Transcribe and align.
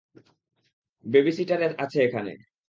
Babysitter 1.05 1.61
আছে 1.83 1.97
এখানে। 2.03 2.31